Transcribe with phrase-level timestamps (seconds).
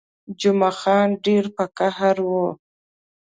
[0.39, 2.47] جمعه خان ډېر په قهر وو.